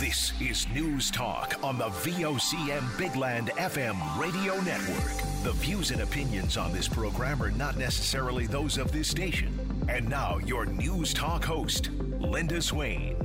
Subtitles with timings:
[0.00, 5.12] This is News Talk on the VOCM Bigland FM radio network.
[5.44, 9.56] The views and opinions on this program are not necessarily those of this station.
[9.88, 13.16] And now, your News Talk host, Linda Swain.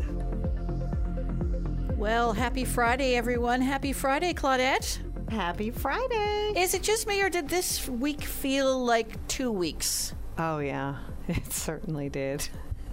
[1.97, 3.61] Well, happy Friday, everyone.
[3.61, 4.99] Happy Friday, Claudette.
[5.31, 6.53] Happy Friday.
[6.55, 10.13] Is it just me, or did this week feel like two weeks?
[10.37, 10.97] Oh, yeah,
[11.27, 12.47] it certainly did.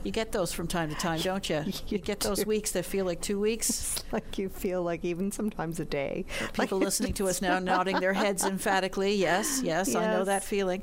[0.07, 1.65] You get those from time to time, don't you?
[1.89, 3.69] You get those weeks that feel like two weeks.
[3.71, 6.25] It's like you feel like even sometimes a day.
[6.53, 9.15] People listening to us now nodding their heads emphatically.
[9.15, 10.83] Yes, yes, I know that feeling.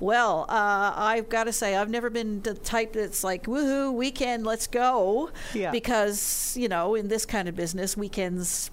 [0.00, 4.44] Well, uh, I've got to say, I've never been the type that's like, woohoo, weekend,
[4.44, 5.30] let's go.
[5.54, 5.70] Yeah.
[5.70, 8.70] Because, you know, in this kind of business, weekends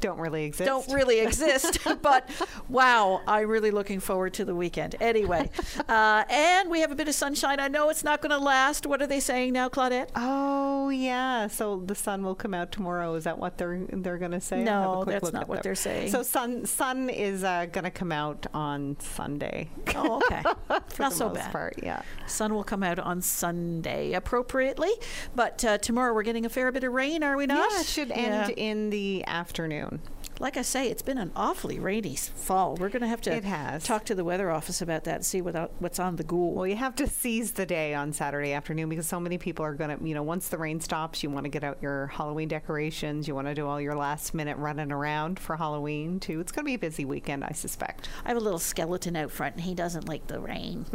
[0.00, 0.66] Don't really exist.
[0.66, 1.78] don't really exist.
[2.02, 2.28] but
[2.68, 4.96] wow, I'm really looking forward to the weekend.
[5.00, 5.50] Anyway,
[5.88, 7.60] uh, and we have a bit of sunshine.
[7.60, 8.86] I know it's not going to last.
[8.86, 10.08] What are they saying now, Claudette?
[10.14, 13.14] Oh yeah, so the sun will come out tomorrow.
[13.14, 14.66] Is that what they're they're going to say?
[14.66, 15.62] I'll have a No, that's not what there.
[15.62, 16.10] they're saying.
[16.10, 19.68] So sun sun is uh, going to come out on Sunday.
[19.94, 20.42] Oh, okay.
[20.88, 21.52] For not the so most bad.
[21.52, 22.02] Part, yeah.
[22.26, 24.90] Sun will come out on Sunday appropriately,
[25.34, 27.70] but uh, tomorrow we're getting a fair bit of rain, are we not?
[27.70, 29.95] Yeah, it should end in the afternoon.
[30.38, 32.74] Like I say, it's been an awfully rainy fall.
[32.76, 35.56] We're going to have to talk to the weather office about that and see what,
[35.56, 36.52] uh, what's on the ghoul.
[36.52, 39.72] Well, you have to seize the day on Saturday afternoon because so many people are
[39.72, 42.48] going to, you know, once the rain stops, you want to get out your Halloween
[42.48, 43.26] decorations.
[43.26, 46.38] You want to do all your last minute running around for Halloween, too.
[46.40, 48.08] It's going to be a busy weekend, I suspect.
[48.24, 50.84] I have a little skeleton out front, and he doesn't like the rain.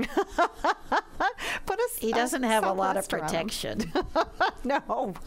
[1.66, 3.78] But a, He doesn't have a lot of southwest around him.
[3.80, 3.94] protection.
[4.64, 5.14] No.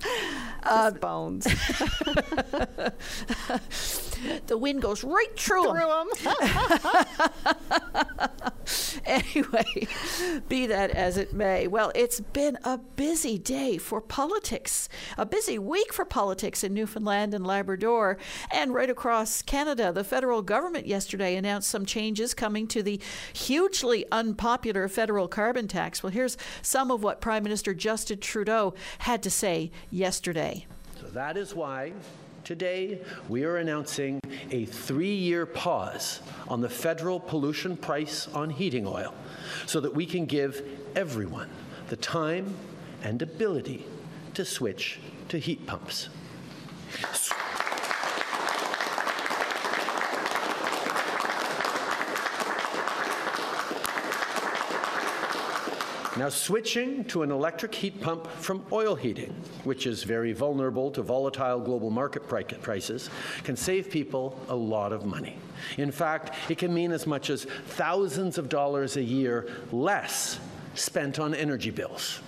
[0.00, 1.44] Just um, bones.
[4.46, 5.64] the wind goes right through.
[5.64, 6.08] Through 'em.
[9.08, 9.88] Anyway,
[10.48, 11.66] be that as it may.
[11.66, 17.32] Well, it's been a busy day for politics, a busy week for politics in Newfoundland
[17.32, 18.18] and Labrador,
[18.52, 19.92] and right across Canada.
[19.92, 23.00] The federal government yesterday announced some changes coming to the
[23.32, 26.02] hugely unpopular federal carbon tax.
[26.02, 30.66] Well, here's some of what Prime Minister Justin Trudeau had to say yesterday.
[31.00, 31.92] So that is why
[32.44, 38.86] today we are announcing a three year pause on the federal pollution price on heating
[38.86, 39.14] oil
[39.66, 40.62] so that we can give
[40.96, 41.48] everyone
[41.88, 42.54] the time
[43.02, 43.86] and ability
[44.34, 44.98] to switch
[45.28, 46.08] to heat pumps.
[56.18, 61.00] Now, switching to an electric heat pump from oil heating, which is very vulnerable to
[61.00, 63.08] volatile global market prices,
[63.44, 65.36] can save people a lot of money.
[65.76, 70.40] In fact, it can mean as much as thousands of dollars a year less
[70.74, 72.20] spent on energy bills.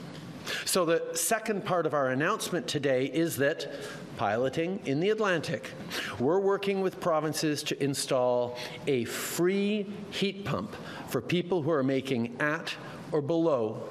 [0.64, 3.72] So, the second part of our announcement today is that
[4.16, 5.72] piloting in the Atlantic,
[6.20, 10.76] we're working with provinces to install a free heat pump
[11.08, 12.72] for people who are making at
[13.12, 13.82] or below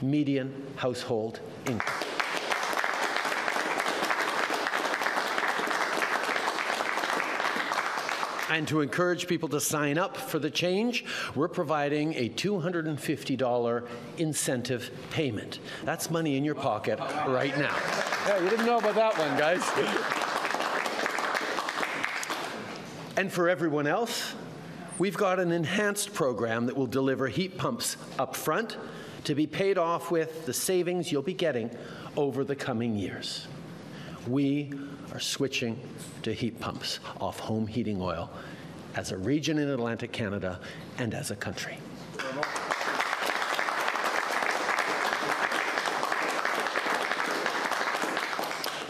[0.00, 1.94] median household income.
[8.50, 14.90] And to encourage people to sign up for the change, we're providing a $250 incentive
[15.10, 15.60] payment.
[15.84, 17.74] That's money in your pocket right now.
[18.26, 19.62] Yeah, you didn't know about that one, guys.
[23.16, 24.34] And for everyone else,
[25.02, 28.76] we've got an enhanced program that will deliver heat pumps up front
[29.24, 31.68] to be paid off with the savings you'll be getting
[32.16, 33.48] over the coming years.
[34.28, 34.72] We
[35.12, 35.76] are switching
[36.22, 38.30] to heat pumps off home heating oil
[38.94, 40.60] as a region in Atlantic Canada
[40.98, 41.78] and as a country.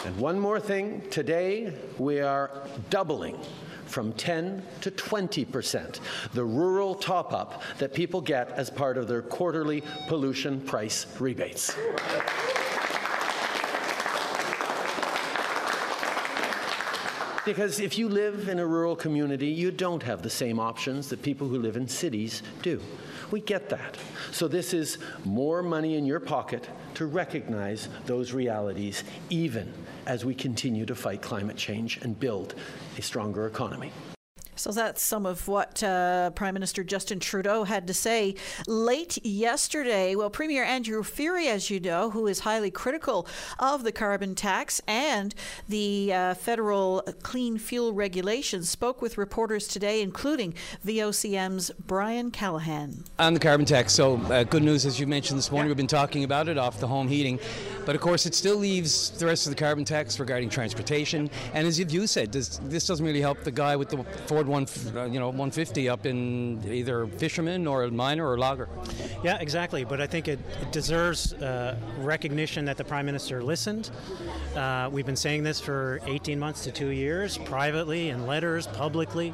[0.04, 2.50] And one more thing today, we are
[2.90, 3.38] doubling
[3.92, 6.00] from 10 to 20 percent
[6.32, 11.76] the rural top up that people get as part of their quarterly pollution price rebates.
[17.44, 21.22] Because if you live in a rural community, you don't have the same options that
[21.22, 22.80] people who live in cities do.
[23.32, 23.96] We get that.
[24.30, 29.72] So, this is more money in your pocket to recognize those realities, even
[30.06, 32.54] as we continue to fight climate change and build
[32.96, 33.90] a stronger economy.
[34.62, 38.36] So that's some of what uh, Prime Minister Justin Trudeau had to say
[38.68, 40.14] late yesterday.
[40.14, 43.26] Well, Premier Andrew Furey, as you know, who is highly critical
[43.58, 45.34] of the carbon tax and
[45.68, 50.54] the uh, federal clean fuel regulations, spoke with reporters today, including
[50.86, 53.02] VOCM's Brian Callahan.
[53.18, 55.88] On the carbon tax, so uh, good news, as you mentioned this morning, we've been
[55.88, 57.40] talking about it off the home heating,
[57.84, 61.28] but of course it still leaves the rest of the carbon tax regarding transportation.
[61.52, 64.66] And as you said, this, this doesn't really help the guy with the Ford one,
[64.94, 68.68] uh, you know, 150 up in either fisherman or miner or logger.
[69.24, 69.84] Yeah, exactly.
[69.84, 73.90] But I think it, it deserves uh, recognition that the prime minister listened.
[74.54, 79.32] Uh, we've been saying this for 18 months to two years, privately, in letters, publicly.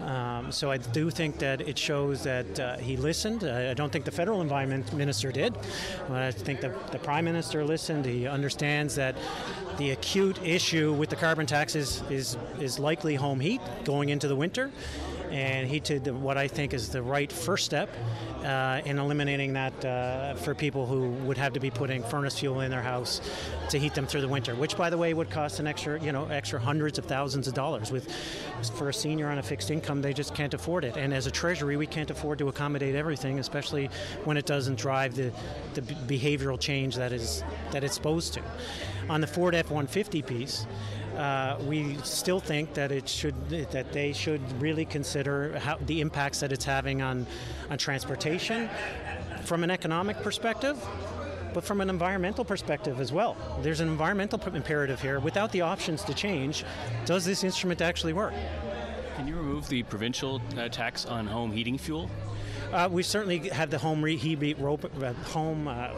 [0.00, 3.44] Um, so I do think that it shows that uh, he listened.
[3.44, 5.54] I don't think the federal environment minister did.
[6.08, 8.06] But I think the, the prime minister listened.
[8.06, 9.16] He understands that
[9.78, 14.28] the acute issue with the carbon tax is, is, is likely home heat going into
[14.28, 14.70] the winter
[15.30, 17.90] and he did what I think is the right first step
[18.44, 22.60] uh, in eliminating that uh, for people who would have to be putting furnace fuel
[22.60, 23.20] in their house
[23.70, 26.12] to heat them through the winter, which, by the way, would cost an extra, you
[26.12, 27.90] know, extra hundreds of thousands of dollars.
[27.90, 28.10] With
[28.76, 30.96] for a senior on a fixed income, they just can't afford it.
[30.96, 33.90] And as a treasury, we can't afford to accommodate everything, especially
[34.24, 35.32] when it doesn't drive the,
[35.74, 37.42] the behavioral change that is
[37.72, 38.42] that it's supposed to.
[39.08, 40.66] On the Ford F-150 piece.
[41.16, 46.40] Uh, we still think that it should that they should really consider how, the impacts
[46.40, 47.26] that it's having on
[47.70, 48.68] on transportation
[49.44, 50.76] from an economic perspective
[51.56, 53.34] but from an environmental perspective as well.
[53.62, 55.20] There's an environmental imperative here.
[55.20, 56.66] Without the options to change,
[57.06, 58.34] does this instrument actually work?
[59.16, 62.10] Can you remove the provincial uh, tax on home heating fuel?
[62.76, 65.88] Uh, we certainly have the home rebate, uh, home uh,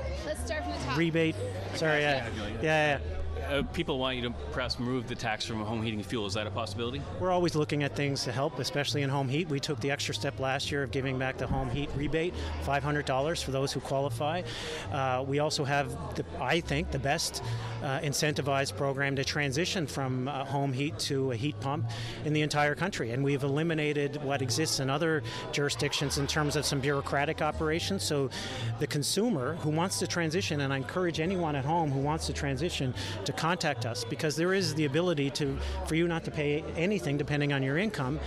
[0.95, 1.35] rebate.
[1.75, 2.29] Sorry, yeah,
[2.63, 3.18] yeah, yeah
[3.49, 6.27] uh, people want you to perhaps remove the tax from home heating fuel.
[6.27, 7.03] Is that a possibility?
[7.21, 9.49] We're always looking at things to help, especially in home heat.
[9.49, 12.35] We took the extra step last year of giving back the home heat rebate,
[12.65, 14.43] $500 for those who qualify.
[14.93, 17.43] Uh, we also have, the, I think, the best
[17.83, 21.89] uh, incentivized program to transition from uh, home heat to a heat pump
[22.25, 23.13] in the entire country.
[23.13, 25.23] And we've eliminated what exists in other
[25.53, 28.03] jurisdictions in terms of some bureaucratic operations.
[28.03, 28.31] So
[28.79, 32.33] the consumer who wants to transition, and I encourage anyone at home who wants to
[32.33, 35.57] transition to contact us because there is the ability to
[35.87, 38.19] for you not to pay anything depending on your income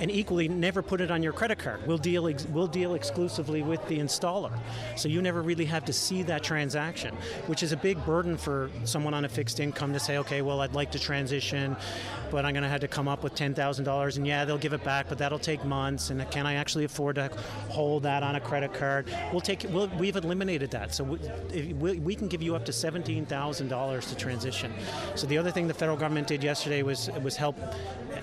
[0.00, 1.86] and equally never put it on your credit card.
[1.86, 4.58] We'll deal ex- we'll deal exclusively with the installer,
[4.96, 7.14] so you never really have to see that transaction,
[7.46, 10.60] which is a big burden for someone on a fixed income to say, okay, well,
[10.62, 11.76] I'd like to transition,
[12.30, 14.58] but I'm going to have to come up with ten thousand dollars, and yeah, they'll
[14.58, 17.28] give it back, but that'll take months, and can I actually afford to
[17.68, 19.06] hold that on a credit card?
[19.32, 22.72] We'll take we'll, we've eliminated that, so we, we, we can give you up to
[22.72, 24.72] seventeen thousand dollars to transition.
[25.14, 27.56] So the other thing the federal government did yesterday was was help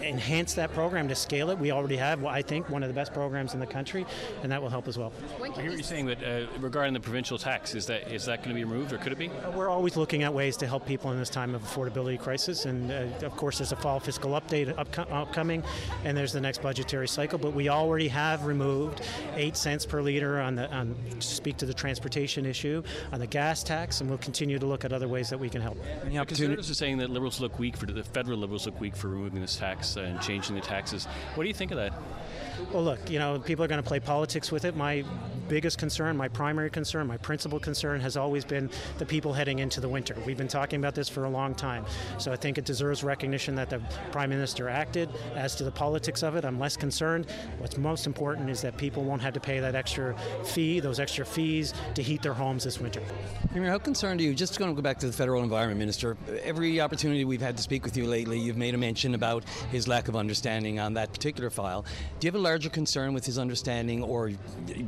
[0.01, 1.57] enhance that program to scale it.
[1.57, 4.05] We already have, I think, one of the best programs in the country,
[4.43, 5.11] and that will help as well.
[5.41, 8.49] I hear you saying that uh, regarding the provincial tax, is that is that going
[8.49, 9.29] to be removed, or could it be?
[9.29, 12.65] Uh, we're always looking at ways to help people in this time of affordability crisis,
[12.65, 15.63] and uh, of course, there's a fall fiscal update upco- upcoming,
[16.03, 17.37] and there's the next budgetary cycle.
[17.37, 19.01] But we already have removed
[19.35, 23.27] eight cents per liter on the on to speak to the transportation issue on the
[23.27, 25.77] gas tax, and we'll continue to look at other ways that we can help.
[26.05, 29.07] The conservatives are saying that liberals look weak for the federal liberals look weak for
[29.07, 31.05] removing this tax and changing the taxes.
[31.35, 32.06] What do you think of that?
[32.71, 34.75] Well, look, you know, people are going to play politics with it.
[34.75, 35.03] My
[35.47, 39.79] biggest concern, my primary concern, my principal concern has always been the people heading into
[39.79, 40.15] the winter.
[40.25, 41.85] We've been talking about this for a long time.
[42.17, 43.79] So I think it deserves recognition that the
[44.11, 45.09] Prime Minister acted.
[45.35, 47.27] As to the politics of it, I'm less concerned.
[47.59, 51.25] What's most important is that people won't have to pay that extra fee, those extra
[51.25, 53.01] fees, to heat their homes this winter.
[53.51, 54.35] Premier, how concerned are you?
[54.35, 56.17] Just going to go back to the Federal Environment Minister.
[56.43, 59.87] Every opportunity we've had to speak with you lately, you've made a mention about his
[59.87, 61.85] lack of understanding on that particular file.
[62.19, 64.31] Do you have a larger concern with his understanding or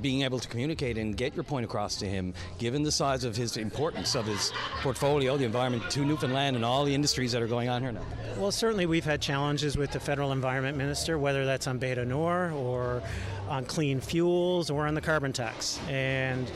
[0.01, 3.35] being able to communicate and get your point across to him, given the size of
[3.35, 7.47] his importance of his portfolio, the environment to Newfoundland, and all the industries that are
[7.47, 8.05] going on here now?
[8.37, 12.05] Well, certainly we've had challenges with the federal environment minister, whether that's on Bay du
[12.05, 13.03] Nord or
[13.49, 15.81] on clean fuels or on the carbon tax.
[15.89, 16.49] And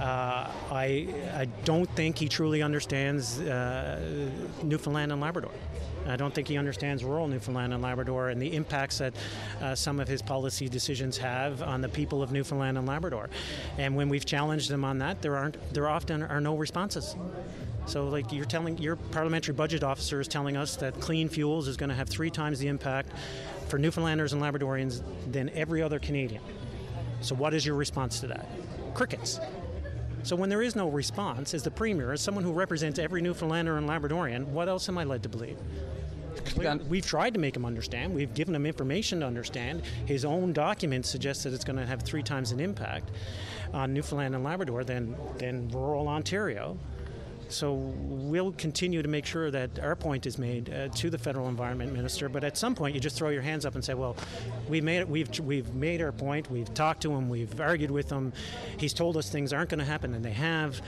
[0.00, 4.00] uh, I, I don't think he truly understands uh,
[4.62, 5.52] Newfoundland and Labrador.
[6.08, 9.14] I don't think he understands rural Newfoundland and Labrador and the impacts that
[9.60, 13.28] uh, some of his policy decisions have on the people of Newfoundland and Labrador.
[13.76, 17.16] And when we've challenged them on that, there aren't there often are no responses.
[17.86, 21.76] So, like you're telling your parliamentary budget officer is telling us that clean fuels is
[21.76, 23.12] going to have three times the impact
[23.68, 26.42] for Newfoundlanders and Labradorians than every other Canadian.
[27.20, 28.46] So, what is your response to that?
[28.94, 29.40] Crickets.
[30.24, 33.78] So when there is no response, as the Premier, as someone who represents every Newfoundlander
[33.78, 35.56] and Labradorian, what else am I led to believe?
[36.88, 38.14] We've tried to make him understand.
[38.14, 39.82] We've given him information to understand.
[40.06, 43.10] His own documents suggest that it's going to have three times an impact
[43.72, 46.76] on Newfoundland and Labrador than, than rural Ontario.
[47.48, 51.48] So we'll continue to make sure that our point is made uh, to the federal
[51.48, 52.28] environment minister.
[52.28, 54.16] But at some point, you just throw your hands up and say, "Well,
[54.68, 55.08] we made it.
[55.08, 56.50] We've we've made our point.
[56.50, 57.30] We've talked to him.
[57.30, 58.34] We've argued with him.
[58.76, 60.82] He's told us things aren't going to happen, and they have."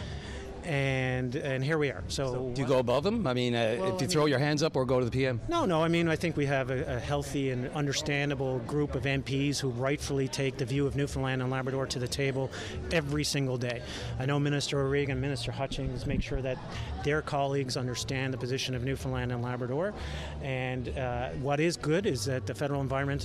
[0.65, 2.03] And and here we are.
[2.09, 3.27] So, so do you go above them?
[3.27, 5.05] I mean, uh, well, if you I throw mean, your hands up or go to
[5.05, 5.41] the PM?
[5.49, 5.83] No, no.
[5.83, 9.71] I mean, I think we have a, a, healthy and understandable group of MPs who
[9.71, 12.51] rightfully take the view of Newfoundland and Labrador to the table
[12.93, 13.83] every single day.
[14.19, 16.59] I know Minister O'Regan, Minister Hutchings make sure that
[17.05, 19.95] their colleagues understand the position of Newfoundland and Labrador.
[20.43, 23.21] And uh, what is good is that the federal environment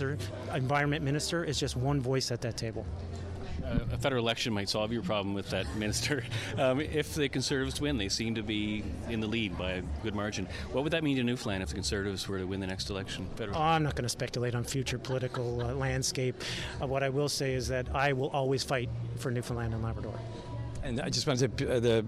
[0.53, 2.85] environment minister is just one voice at that table
[3.91, 6.23] a federal election might solve your problem with that minister.
[6.57, 10.15] Um, if the Conservatives win, they seem to be in the lead by a good
[10.15, 10.47] margin.
[10.71, 13.27] What would that mean to Newfoundland if the Conservatives were to win the next election?
[13.39, 16.35] Oh, I'm not going to speculate on future political uh, landscape.
[16.81, 20.19] Uh, what I will say is that I will always fight for Newfoundland and Labrador.
[20.85, 22.05] And I just want to say, uh, the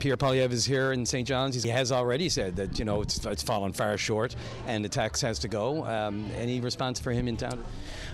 [0.00, 1.26] Pierre Poilievre is here in St.
[1.26, 1.62] John's.
[1.62, 4.36] He has already said that you know it's, it's fallen far short,
[4.66, 5.82] and the tax has to go.
[5.86, 7.64] Um, any response for him in town?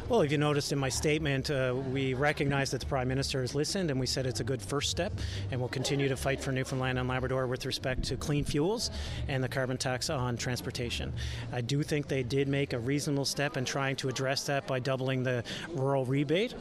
[0.06, 3.54] Well, if you noticed in my statement, uh, we recognize that the Prime Minister has
[3.54, 5.14] listened and we said it's a good first step,
[5.50, 8.90] and we'll continue to fight for Newfoundland and Labrador with respect to clean fuels
[9.28, 11.10] and the carbon tax on transportation.
[11.54, 14.78] I do think they did make a reasonable step in trying to address that by
[14.78, 16.52] doubling the rural rebate,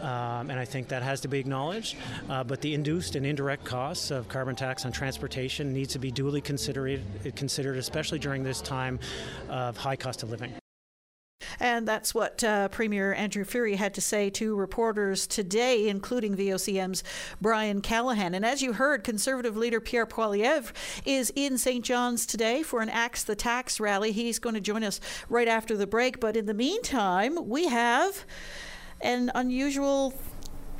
[0.00, 1.96] um, and I think that has to be acknowledged.
[2.30, 6.12] Uh, but the induced and indirect costs of carbon tax on transportation needs to be
[6.12, 7.02] duly considered,
[7.34, 9.00] considered especially during this time
[9.48, 10.54] of high cost of living.
[11.60, 17.02] And that's what uh, Premier Andrew Furey had to say to reporters today, including VOCM's
[17.40, 18.34] Brian Callahan.
[18.34, 20.72] And as you heard, Conservative leader Pierre Poilievre
[21.04, 21.84] is in St.
[21.84, 24.12] John's today for an Axe the Tax rally.
[24.12, 26.20] He's going to join us right after the break.
[26.20, 28.24] But in the meantime, we have
[29.00, 30.14] an unusual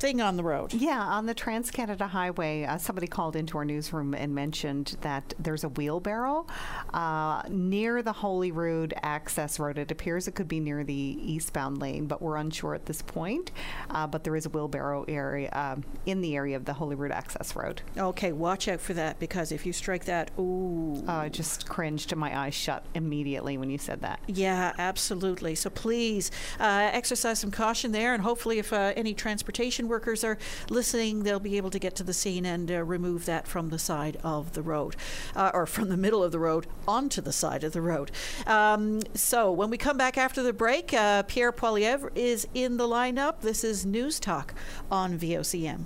[0.03, 0.73] thing on the road.
[0.73, 5.33] Yeah, on the Trans Canada Highway, uh, somebody called into our newsroom and mentioned that
[5.39, 6.45] there's a wheelbarrow
[6.93, 9.77] uh, near the Holyrood access road.
[9.77, 13.51] It appears it could be near the eastbound lane, but we're unsure at this point.
[13.89, 17.55] Uh, but there is a wheelbarrow area um, in the area of the Holyrood access
[17.55, 17.81] road.
[17.97, 21.01] Okay, watch out for that because if you strike that, ooh.
[21.07, 24.19] Uh, I just cringed and my eyes shut immediately when you said that.
[24.27, 25.55] Yeah, absolutely.
[25.55, 26.29] So please
[26.59, 30.39] uh, exercise some caution there, and hopefully, if uh, any transportation workers are
[30.71, 33.77] listening, they'll be able to get to the scene and uh, remove that from the
[33.77, 34.95] side of the road,
[35.35, 38.09] uh, or from the middle of the road onto the side of the road.
[38.47, 42.87] Um, so when we come back after the break, uh, Pierre Poilievre is in the
[42.87, 43.41] lineup.
[43.41, 44.55] This is News Talk
[44.89, 45.85] on VOCM.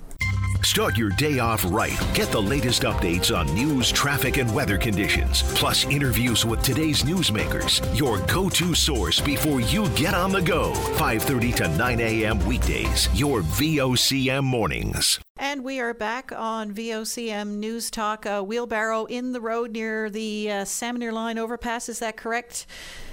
[0.62, 1.98] Start your day off right.
[2.14, 7.80] Get the latest updates on news, traffic, and weather conditions, plus interviews with today's newsmakers.
[7.96, 10.72] Your go-to source before you get on the go.
[10.96, 12.44] 5:30 to 9 a.m.
[12.46, 13.08] weekdays.
[13.14, 15.20] Your VOCM mornings.
[15.40, 18.26] And we are back on VOCM News Talk.
[18.26, 21.88] A wheelbarrow in the road near the uh, Salmonier Line overpass.
[21.88, 22.66] Is that correct?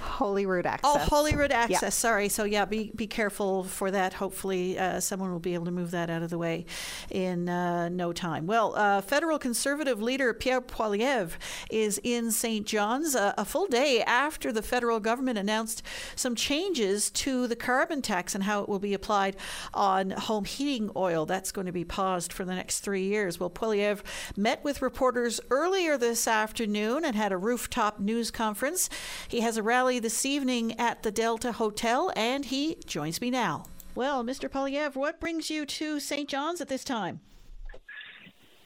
[0.06, 0.90] Holyrood access.
[0.94, 1.82] Oh, Holyrood access.
[1.82, 1.88] Yeah.
[1.90, 2.28] Sorry.
[2.28, 4.14] So yeah, be be careful for that.
[4.14, 6.66] Hopefully, uh, someone will be able to move that out of the way
[7.10, 8.46] in uh, no time.
[8.46, 11.36] Well, uh, federal conservative leader Pierre Poilievre
[11.70, 12.66] is in St.
[12.66, 15.82] John's a full day after the federal government announced
[16.14, 19.36] some changes to the carbon tax and how it will be applied
[19.74, 21.26] on home heating oil.
[21.26, 23.40] That's going to be paused for the next three years.
[23.40, 24.02] Well, Poilievre
[24.36, 28.88] met with reporters earlier this afternoon and had a rooftop news conference.
[29.28, 33.64] He has a rally this evening at the Delta Hotel, and he joins me now.
[33.94, 34.48] Well, Mr.
[34.48, 36.28] Poilievre, what brings you to St.
[36.28, 37.20] John's at this time?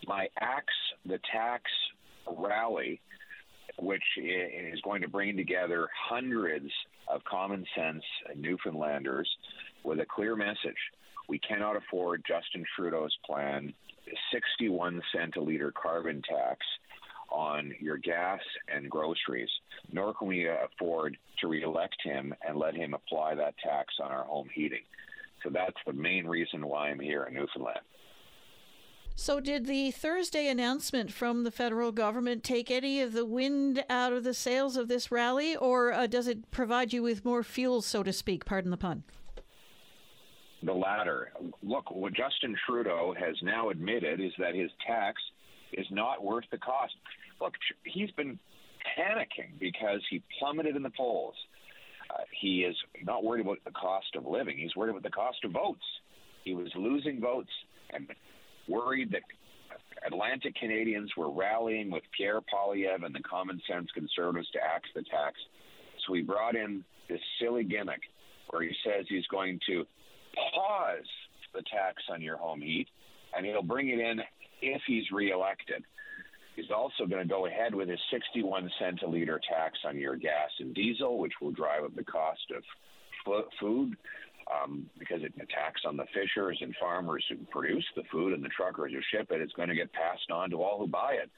[0.07, 0.73] My Axe
[1.07, 1.63] the Tax
[2.37, 3.01] rally,
[3.79, 6.71] which is going to bring together hundreds
[7.09, 8.03] of common sense
[8.37, 9.29] Newfoundlanders
[9.85, 10.79] with a clear message.
[11.29, 13.73] We cannot afford Justin Trudeau's plan,
[14.33, 16.59] 61 cent a liter carbon tax
[17.31, 18.41] on your gas
[18.73, 19.51] and groceries,
[19.93, 24.25] nor can we afford to reelect him and let him apply that tax on our
[24.25, 24.83] home heating.
[25.43, 27.81] So that's the main reason why I'm here in Newfoundland.
[29.17, 34.15] So, did the Thursday announcement from the federal government take any of the wind out
[34.15, 37.83] of the sails of this rally, or uh, does it provide you with more fuel,
[37.83, 38.47] so to speak?
[38.47, 39.03] Pardon the pun.
[40.63, 41.33] The latter.
[41.63, 45.21] Look, what Justin Trudeau has now admitted is that his tax
[45.73, 46.95] is not worth the cost.
[47.41, 47.55] Look,
[47.85, 48.39] he's been
[48.99, 51.35] panicking because he plummeted in the polls.
[52.11, 54.59] Uh, he is not worried about the cost of living.
[54.59, 55.85] He's worried about the cost of votes.
[56.45, 57.51] He was losing votes
[57.93, 58.09] and
[58.69, 59.23] worried that
[60.07, 65.03] Atlantic Canadians were rallying with Pierre Poilievre and the common sense conservatives to axe the
[65.03, 65.35] tax.
[66.07, 68.01] So he brought in this silly gimmick
[68.49, 69.85] where he says he's going to
[70.55, 71.07] pause
[71.55, 72.87] the tax on your home heat
[73.37, 74.21] and he'll bring it in
[74.63, 75.85] if he's reelected.
[76.61, 80.17] He's also going to go ahead with his 61 cent a liter tax on your
[80.17, 82.63] gas and diesel, which will drive up the cost of
[83.59, 83.97] food
[84.53, 88.51] um, because it attacks on the fishers and farmers who produce the food and the
[88.51, 89.41] truckers who ship it.
[89.41, 91.31] It's going to get passed on to all who buy it.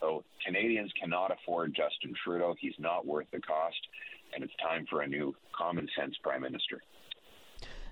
[0.00, 2.54] So Canadians cannot afford Justin Trudeau.
[2.60, 3.80] He's not worth the cost,
[4.32, 6.80] and it's time for a new common sense prime minister.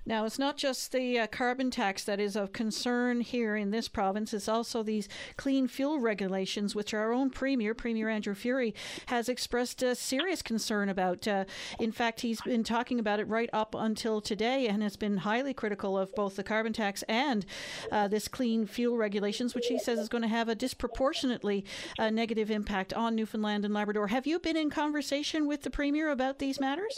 [0.07, 3.89] Now, it's not just the uh, carbon tax that is of concern here in this
[3.89, 8.73] province, it's also these clean fuel regulations, which our own Premier, Premier Andrew Furey,
[9.07, 11.27] has expressed a serious concern about.
[11.27, 11.43] Uh,
[11.77, 15.53] in fact, he's been talking about it right up until today and has been highly
[15.53, 17.45] critical of both the carbon tax and
[17.91, 21.65] uh, this clean fuel regulations, which he says is going to have a disproportionately
[21.99, 24.07] uh, negative impact on Newfoundland and Labrador.
[24.07, 26.97] Have you been in conversation with the Premier about these matters?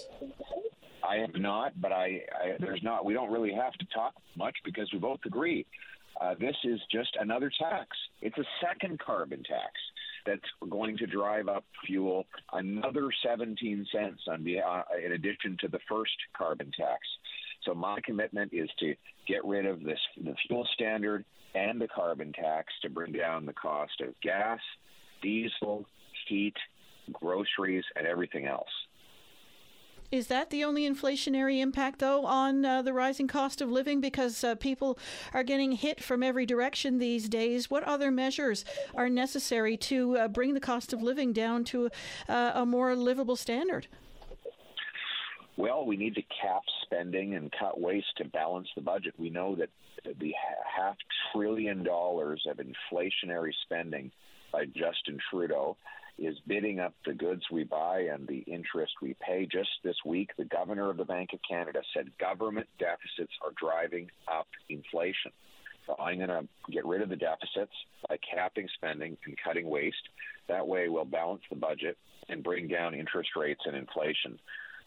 [1.10, 3.04] I have not, but I, I there's not.
[3.04, 5.66] We don't really have to talk much because we both agree.
[6.22, 7.88] Uh, this is just another tax.
[8.22, 9.72] It's a second carbon tax
[10.26, 15.68] that's going to drive up fuel another 17 cents on the, uh, in addition to
[15.68, 17.00] the first carbon tax.
[17.64, 18.96] So my commitment is to
[19.28, 21.26] get rid of this the fuel standard
[21.56, 24.60] and the carbon tax to bring down the cost of gas,
[25.22, 25.86] diesel,
[26.28, 26.56] heat,
[27.12, 28.70] groceries, and everything else.
[30.12, 34.02] Is that the only inflationary impact, though, on uh, the rising cost of living?
[34.02, 34.98] Because uh, people
[35.34, 37.70] are getting hit from every direction these days.
[37.70, 41.92] What other measures are necessary to uh, bring the cost of living down to
[42.28, 43.86] uh, a more livable standard?
[45.58, 49.14] Well, we need to cap spending and cut waste to balance the budget.
[49.20, 49.70] We know that
[50.04, 50.34] the
[50.76, 50.96] half
[51.32, 54.12] trillion dollars of inflationary spending
[54.52, 55.78] by Justin Trudeau
[56.20, 59.48] is bidding up the goods we buy and the interest we pay.
[59.52, 64.10] Just this week, the governor of the Bank of Canada said government deficits are driving
[64.28, 65.32] up inflation.
[65.88, 67.74] So I'm going to get rid of the deficits
[68.08, 70.10] by capping spending and cutting waste.
[70.48, 71.98] That way, we'll balance the budget
[72.28, 74.40] and bring down interest rates and inflation.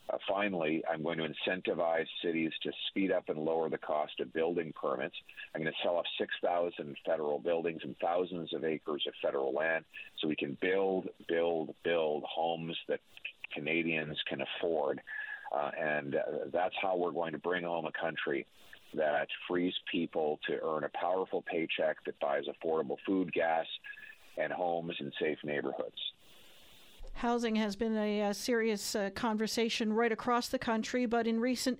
[0.09, 4.33] Uh, finally, I'm going to incentivize cities to speed up and lower the cost of
[4.33, 5.15] building permits.
[5.55, 9.85] I'm going to sell off 6,000 federal buildings and thousands of acres of federal land
[10.19, 12.99] so we can build, build, build homes that
[13.53, 15.01] Canadians can afford.
[15.55, 16.19] Uh, and uh,
[16.51, 18.45] that's how we're going to bring home a country
[18.95, 23.65] that frees people to earn a powerful paycheck that buys affordable food, gas,
[24.37, 25.97] and homes in safe neighborhoods.
[27.13, 31.79] Housing has been a, a serious uh, conversation right across the country, but in recent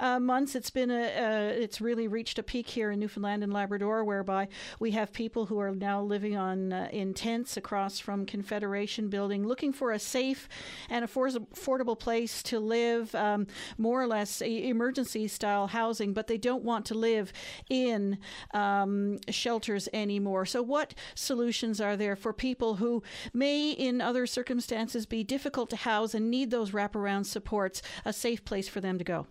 [0.00, 4.04] uh, months, it's been a, it's really reached a peak here in Newfoundland and Labrador,
[4.04, 4.48] whereby
[4.80, 9.46] we have people who are now living on uh, in tents across from Confederation Building,
[9.46, 10.48] looking for a safe
[10.90, 13.46] and affordable place to live, um,
[13.78, 17.32] more or less emergency style housing, but they don't want to live
[17.70, 18.18] in
[18.52, 20.44] um, shelters anymore.
[20.44, 25.68] So, what solutions are there for people who may, in other circumstances, circumstances be difficult
[25.68, 29.26] to house and need those wraparound supports, a safe place for them to go?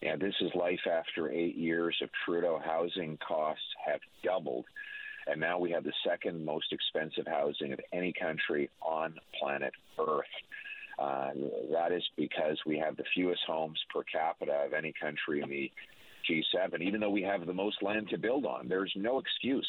[0.00, 2.60] Yeah, this is life after eight years of Trudeau.
[2.64, 4.64] Housing costs have doubled.
[5.26, 10.24] And now we have the second most expensive housing of any country on planet Earth.
[11.00, 11.30] Uh,
[11.72, 15.68] that is because we have the fewest homes per capita of any country in the
[16.30, 18.68] G7, even though we have the most land to build on.
[18.68, 19.68] There's no excuse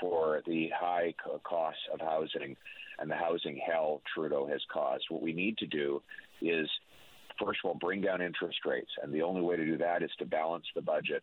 [0.00, 2.56] for the high costs of housing
[2.98, 5.04] and the housing hell Trudeau has caused.
[5.08, 6.02] What we need to do
[6.40, 6.68] is
[7.42, 8.90] first of all, bring down interest rates.
[9.02, 11.22] And the only way to do that is to balance the budget,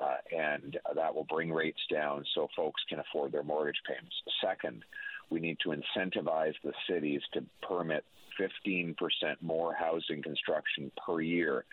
[0.00, 4.14] uh, and that will bring rates down so folks can afford their mortgage payments.
[4.42, 4.84] Second,
[5.30, 8.04] we need to incentivize the cities to permit
[8.40, 8.94] 15%
[9.42, 11.64] more housing construction per year.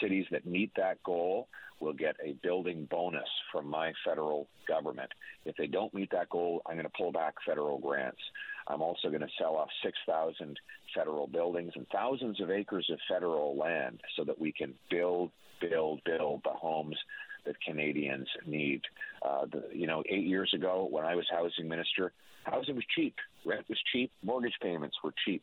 [0.00, 1.48] Cities that meet that goal
[1.80, 5.10] will get a building bonus from my federal government.
[5.44, 8.20] If they don't meet that goal, I'm going to pull back federal grants.
[8.66, 10.58] I'm also going to sell off 6,000
[10.94, 16.02] federal buildings and thousands of acres of federal land so that we can build, build,
[16.04, 16.96] build the homes
[17.44, 18.82] that Canadians need.
[19.24, 22.12] Uh, the, you know, eight years ago when I was housing minister,
[22.44, 25.42] housing was cheap, rent was cheap, mortgage payments were cheap.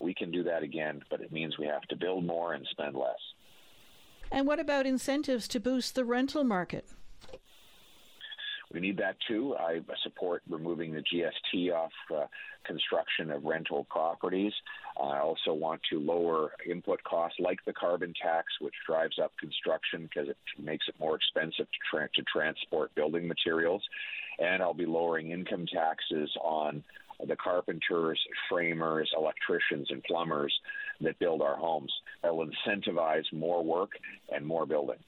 [0.00, 2.94] We can do that again, but it means we have to build more and spend
[2.94, 3.18] less.
[4.30, 6.86] And what about incentives to boost the rental market?
[8.72, 9.56] We need that too.
[9.58, 12.26] I support removing the GST off uh,
[12.64, 14.52] construction of rental properties.
[15.00, 20.02] I also want to lower input costs like the carbon tax, which drives up construction
[20.02, 23.82] because it makes it more expensive to, tra- to transport building materials.
[24.38, 26.84] And I'll be lowering income taxes on
[27.26, 30.52] the carpenters, framers, electricians, and plumbers
[31.00, 31.92] that build our homes.
[32.22, 33.90] That will incentivize more work
[34.30, 34.98] and more building.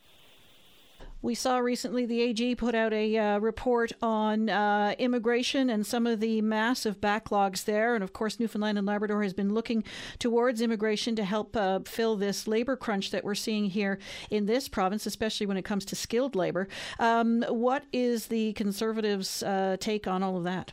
[1.23, 6.07] We saw recently the AG put out a uh, report on uh, immigration and some
[6.07, 7.95] of the massive backlogs there.
[7.95, 9.85] And of course, Newfoundland and Labrador has been looking
[10.19, 13.99] towards immigration to help uh, fill this labor crunch that we're seeing here
[14.31, 16.69] in this province, especially when it comes to skilled labor.
[16.99, 20.73] Um, what is the Conservatives' uh, take on all of that?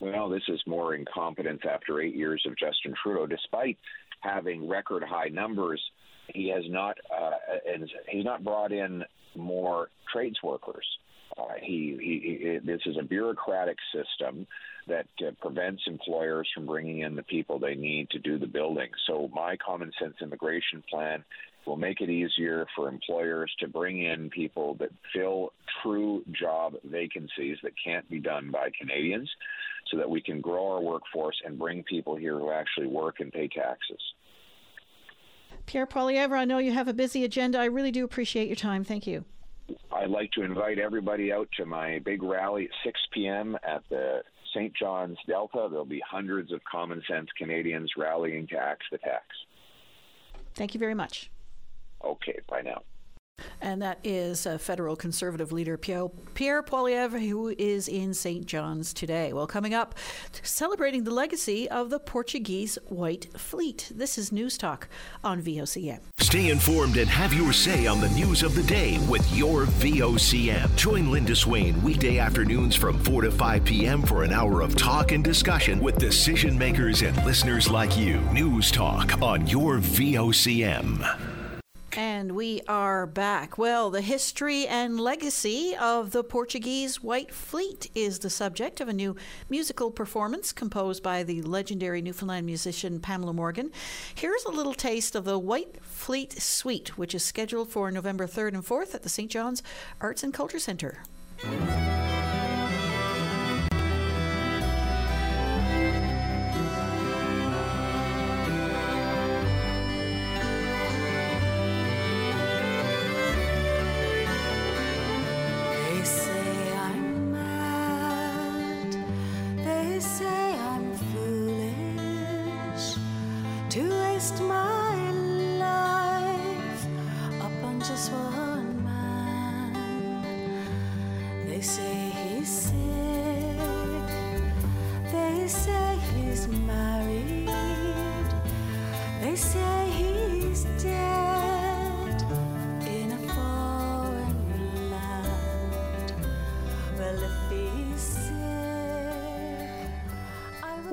[0.00, 3.26] Well, this is more incompetence after eight years of Justin Trudeau.
[3.26, 3.78] Despite
[4.20, 5.80] having record high numbers,
[6.32, 7.30] he has not uh,
[7.72, 10.86] and he's not brought in more trades workers.
[11.36, 14.46] Uh, he, he, he, this is a bureaucratic system
[14.86, 18.88] that uh, prevents employers from bringing in the people they need to do the building.
[19.06, 21.24] So my common sense immigration plan
[21.66, 27.58] will make it easier for employers to bring in people that fill true job vacancies
[27.62, 29.28] that can't be done by Canadians
[29.90, 33.32] so that we can grow our workforce and bring people here who actually work and
[33.32, 34.00] pay taxes.
[35.66, 37.58] Pierre Poilievre, I know you have a busy agenda.
[37.58, 38.84] I really do appreciate your time.
[38.84, 39.24] Thank you.
[39.92, 43.56] I'd like to invite everybody out to my big rally at 6 p.m.
[43.66, 44.22] at the
[44.54, 44.72] St.
[44.74, 45.66] John's Delta.
[45.68, 49.24] There'll be hundreds of common sense Canadians rallying to axe the tax.
[50.54, 51.30] Thank you very much.
[52.04, 52.82] Okay, bye now.
[53.60, 58.46] And that is uh, federal conservative leader Pierre, Pierre who is in St.
[58.46, 59.32] John's today.
[59.32, 59.94] Well, coming up,
[60.42, 63.90] celebrating the legacy of the Portuguese White Fleet.
[63.94, 64.88] This is News Talk
[65.24, 66.00] on VOCM.
[66.18, 70.74] Stay informed and have your say on the news of the day with your VOCM.
[70.76, 74.02] Join Linda Swain weekday afternoons from 4 to 5 p.m.
[74.02, 78.20] for an hour of talk and discussion with decision makers and listeners like you.
[78.32, 81.35] News Talk on your VOCM.
[81.96, 83.56] And we are back.
[83.56, 88.92] Well, the history and legacy of the Portuguese White Fleet is the subject of a
[88.92, 89.16] new
[89.48, 93.70] musical performance composed by the legendary Newfoundland musician Pamela Morgan.
[94.14, 98.54] Here's a little taste of the White Fleet Suite, which is scheduled for November 3rd
[98.54, 99.30] and 4th at the St.
[99.30, 99.62] John's
[99.98, 101.02] Arts and Culture Center.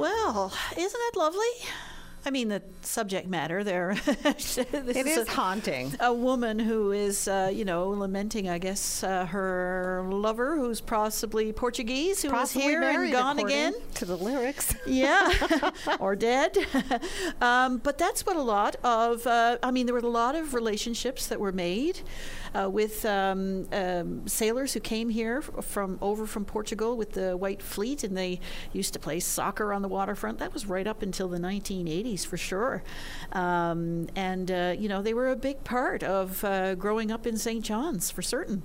[0.04, 1.48] Well, isn't it lovely?
[2.26, 3.92] I mean, the subject matter there.
[4.08, 5.94] it is, is a, haunting.
[6.00, 11.52] A woman who is, uh, you know, lamenting, I guess, uh, her lover, who's possibly
[11.52, 13.74] Portuguese, who possibly is here and gone again.
[13.96, 14.74] To the lyrics.
[14.86, 16.58] Yeah, or dead.
[17.42, 20.54] um, but that's what a lot of, uh, I mean, there were a lot of
[20.54, 22.02] relationships that were made
[22.54, 27.62] uh, with um, um, sailors who came here from over from Portugal with the White
[27.62, 28.40] Fleet, and they
[28.72, 30.38] used to play soccer on the waterfront.
[30.40, 32.84] That was right up until the 1980s for sure.
[33.32, 37.38] Um, and, uh, you know, they were a big part of uh, growing up in
[37.38, 37.64] St.
[37.64, 38.64] John's for certain.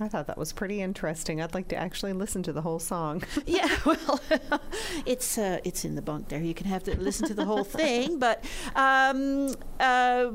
[0.00, 1.42] I thought that was pretty interesting.
[1.42, 3.22] I'd like to actually listen to the whole song.
[3.46, 4.20] yeah, well,
[5.06, 6.40] it's uh, it's in the bunk there.
[6.40, 8.44] You can have to listen to the whole thing, but.
[8.74, 10.30] Um, uh,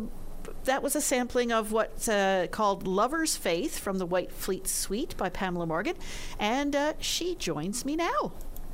[0.65, 5.15] that was a sampling of what's uh, called Lover's Faith from the White Fleet Suite
[5.17, 5.95] by Pamela Morgan.
[6.39, 8.33] And uh, she joins me now.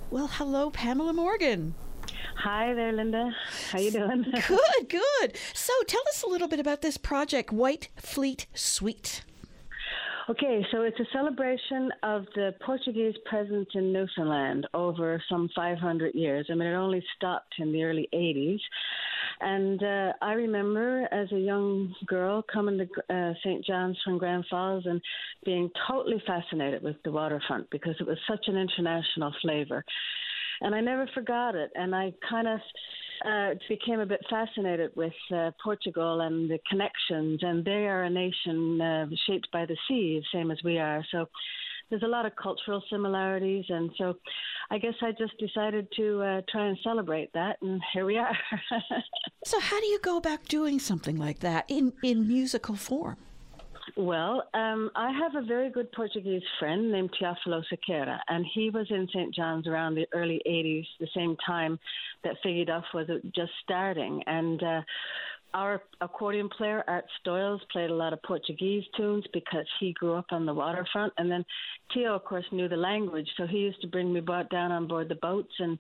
[0.10, 1.76] Well, hello, Pamela Morgan.
[2.36, 3.32] Hi there, Linda.
[3.72, 4.26] How you doing?
[4.48, 5.38] good, good.
[5.54, 9.24] So tell us a little bit about this project, White Fleet Suite.
[10.30, 16.48] Okay, so it's a celebration of the Portuguese presence in Newfoundland over some 500 years.
[16.50, 18.60] I mean, it only stopped in the early 80s.
[19.42, 23.66] And uh, I remember as a young girl coming to uh, St.
[23.66, 25.02] John's from Grand Falls and
[25.44, 29.84] being totally fascinated with the waterfront because it was such an international flavor.
[30.62, 31.72] And I never forgot it.
[31.76, 32.60] And I kind of
[33.26, 37.40] uh, became a bit fascinated with uh, Portugal and the connections.
[37.42, 41.04] And they are a nation uh, shaped by the sea, the same as we are.
[41.12, 41.28] So
[41.92, 44.16] there's a lot of cultural similarities, and so
[44.72, 48.38] I guess I just decided to uh, try and celebrate that, and here we are.
[49.46, 53.18] so, how do you go about doing something like that in in musical form?
[53.98, 58.88] Well, um, I have a very good Portuguese friend named Teófilo Sequeira, and he was
[58.90, 59.34] in St.
[59.34, 61.78] John's around the early 80s, the same time
[62.24, 64.24] that Duff was just starting.
[64.28, 64.82] And uh,
[65.54, 70.28] our accordion player, Art Stoyles, played a lot of Portuguese tunes because he grew up
[70.32, 71.12] on the waterfront.
[71.18, 71.44] And then
[71.94, 75.10] Tio, of course, knew the language, so he used to bring me down on board
[75.10, 75.78] the boats and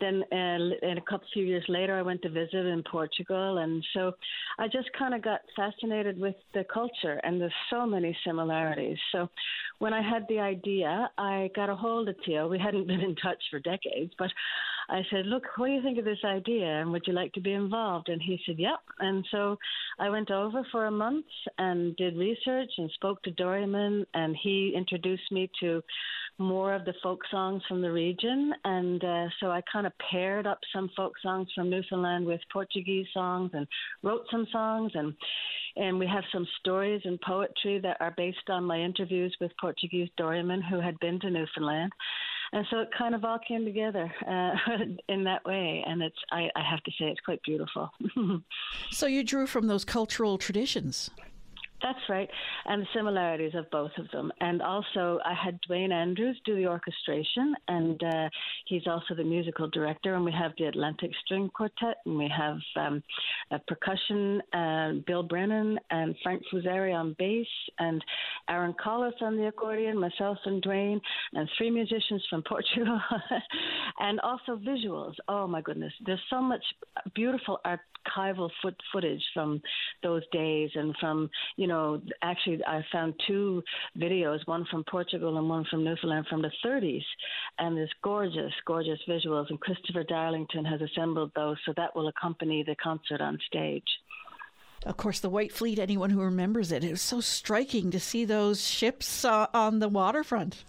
[0.00, 4.12] then uh, a couple few years later, I went to visit in Portugal, and so
[4.58, 8.98] I just kind of got fascinated with the culture, and there's so many similarities.
[9.12, 9.28] So
[9.78, 12.48] when I had the idea, I got a hold of Tio.
[12.48, 14.30] We hadn't been in touch for decades, but
[14.88, 16.80] I said, "Look, what do you think of this idea?
[16.80, 19.58] And would you like to be involved?" And he said, "Yep." And so
[19.98, 21.26] I went over for a month
[21.58, 25.82] and did research and spoke to Doryman, and he introduced me to
[26.38, 28.52] more of the folk songs from the region.
[28.64, 33.06] And uh, so I kind of paired up some folk songs from Newfoundland with Portuguese
[33.14, 33.66] songs and
[34.02, 34.92] wrote some songs.
[34.94, 35.14] And,
[35.76, 40.08] and we have some stories and poetry that are based on my interviews with Portuguese
[40.18, 41.92] Dorymen who had been to Newfoundland.
[42.52, 44.52] And so it kind of all came together uh,
[45.08, 47.90] in that way, and it's I, I have to say it's quite beautiful.
[48.90, 51.10] so you drew from those cultural traditions.
[51.84, 52.30] That's right,
[52.64, 54.32] and the similarities of both of them.
[54.40, 58.30] And also, I had Duane Andrews do the orchestration, and uh,
[58.64, 60.14] he's also the musical director.
[60.14, 63.02] And we have the Atlantic String Quartet, and we have um,
[63.50, 67.46] a percussion, uh, Bill Brennan and Frank Fusari on bass,
[67.78, 68.02] and
[68.48, 71.02] Aaron Collis on the accordion, myself and Duane,
[71.34, 72.98] and three musicians from Portugal,
[73.98, 75.12] and also visuals.
[75.28, 76.64] Oh my goodness, there's so much
[77.14, 79.60] beautiful archival foot footage from
[80.02, 83.62] those days, and from you know know, actually, I found two
[83.98, 87.04] videos, one from Portugal and one from Newfoundland from the 30s,
[87.58, 89.50] and there's gorgeous, gorgeous visuals.
[89.50, 93.84] And Christopher Darlington has assembled those, so that will accompany the concert on stage.
[94.86, 98.24] Of course, the White Fleet, anyone who remembers it, it was so striking to see
[98.24, 100.64] those ships uh, on the waterfront.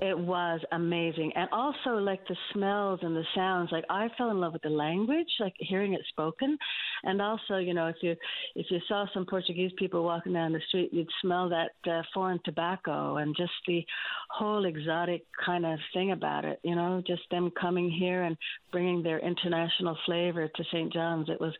[0.00, 1.30] It was amazing.
[1.36, 3.70] And also like the smells and the sounds.
[3.70, 6.56] Like I fell in love with the language, like hearing it spoken.
[7.02, 8.16] And also, you know, if you
[8.54, 12.40] if you saw some Portuguese people walking down the street, you'd smell that uh, foreign
[12.46, 13.84] tobacco and just the
[14.30, 18.38] whole exotic kind of thing about it, you know, just them coming here and
[18.72, 20.90] bringing their international flavor to St.
[20.92, 21.28] John's.
[21.28, 21.52] It was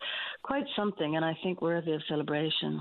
[0.42, 2.80] quite something and I think worthy of celebration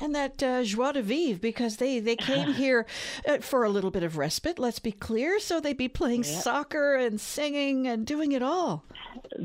[0.00, 2.86] and that uh, joie de vivre because they they came here
[3.28, 4.58] uh, for a little bit of respite.
[4.58, 6.42] Let's be clear, so they'd be playing yep.
[6.42, 8.84] soccer and singing and doing it all.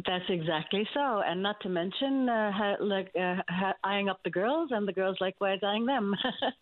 [0.05, 3.37] That's exactly so, and not to mention uh, like uh,
[3.83, 6.15] eyeing up the girls, and the girls likewise eyeing them.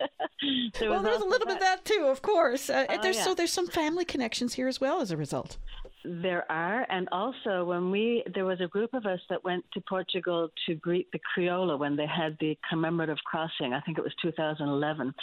[0.79, 1.47] there well, there's a little that.
[1.47, 2.69] bit of that too, of course.
[2.69, 3.23] Uh, oh, there's yeah.
[3.23, 5.57] so there's some family connections here as well as a result.
[6.05, 9.81] There are, and also when we there was a group of us that went to
[9.87, 13.73] Portugal to greet the Creoula when they had the commemorative crossing.
[13.73, 15.13] I think it was 2011,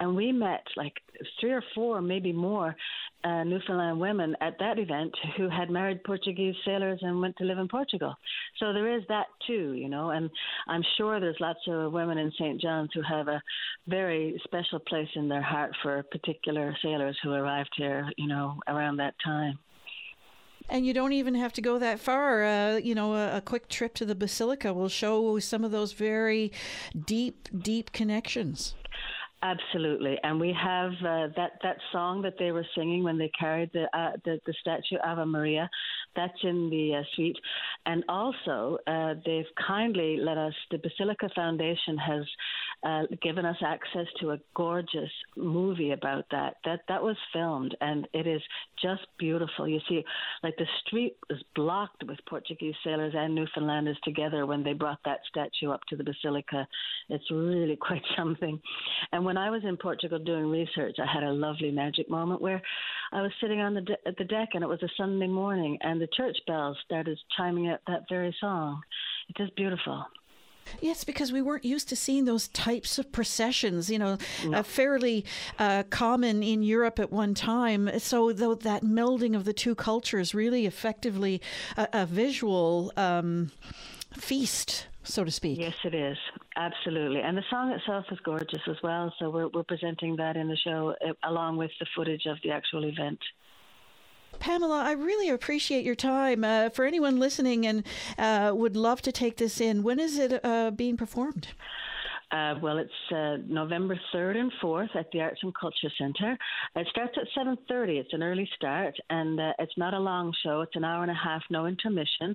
[0.00, 0.94] and we met like
[1.40, 2.74] three or four, maybe more,
[3.22, 7.58] uh, Newfoundland women at that event who had married Portuguese sailors and went to live
[7.58, 8.14] in Portugal.
[8.58, 10.28] So there is that too, you know, and
[10.66, 12.60] I'm sure there's lots of women in St.
[12.60, 13.42] John's who have a
[13.86, 18.96] very special place in their heart for particular sailors who arrived here, you know, around
[18.96, 19.58] that time.
[20.68, 22.44] And you don't even have to go that far.
[22.44, 25.92] Uh, you know, a, a, quick trip to the Basilica will show some of those
[25.92, 26.52] very
[27.06, 28.74] deep, deep connections.
[29.44, 33.70] Absolutely, and we have uh, that that song that they were singing when they carried
[33.74, 35.68] the uh, the, the, statue Ave Maria.
[36.16, 37.36] That's in the uh, suite,
[37.84, 40.54] and also uh, they've kindly let us.
[40.70, 42.24] The Basilica Foundation has
[42.84, 46.56] uh, given us access to a gorgeous movie about that.
[46.64, 48.42] That that was filmed, and it is
[48.82, 49.66] just beautiful.
[49.66, 50.04] You see,
[50.42, 55.20] like the street was blocked with Portuguese sailors and Newfoundlanders together when they brought that
[55.28, 56.68] statue up to the Basilica.
[57.08, 58.60] It's really quite something.
[59.12, 62.60] And when I was in Portugal doing research, I had a lovely magic moment where
[63.12, 65.78] I was sitting on the de- at the deck, and it was a Sunday morning,
[65.80, 68.82] and the church bells started chiming out that very song.
[69.28, 70.04] It's beautiful.
[70.80, 74.58] Yes, because we weren't used to seeing those types of processions, you know, no.
[74.58, 75.24] uh, fairly
[75.58, 77.90] uh, common in Europe at one time.
[77.98, 81.40] So, though that melding of the two cultures really effectively
[81.76, 83.52] a, a visual um,
[84.12, 85.58] feast, so to speak.
[85.58, 86.16] Yes, it is.
[86.56, 87.20] Absolutely.
[87.20, 89.12] And the song itself is gorgeous as well.
[89.18, 92.50] So, we're, we're presenting that in the show uh, along with the footage of the
[92.50, 93.18] actual event.
[94.38, 96.44] Pamela, I really appreciate your time.
[96.44, 97.84] Uh, for anyone listening and
[98.18, 101.48] uh, would love to take this in, when is it uh, being performed?
[102.30, 106.36] Uh, well, it's uh, November 3rd and 4th at the Arts and Culture Centre.
[106.74, 108.00] It starts at 7.30.
[108.00, 110.62] It's an early start, and uh, it's not a long show.
[110.62, 112.34] It's an hour and a half, no intermission.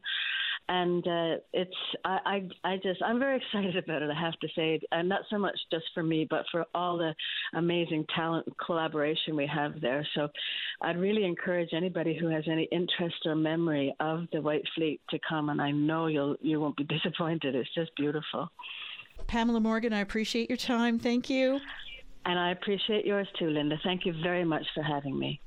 [0.70, 2.20] And uh, it's I,
[2.64, 4.10] I I just I'm very excited about it.
[4.10, 7.14] I have to say, and not so much just for me, but for all the
[7.56, 10.08] amazing talent and collaboration we have there.
[10.16, 10.30] So,
[10.82, 15.20] I'd really encourage anybody who has any interest or memory of the White Fleet to
[15.28, 17.56] come, and I know you'll you won't be disappointed.
[17.56, 18.50] It's just beautiful.
[19.28, 20.98] Pamela Morgan, I appreciate your time.
[20.98, 21.60] Thank you.
[22.26, 23.80] And I appreciate yours too, Linda.
[23.84, 25.42] Thank you very much for having me.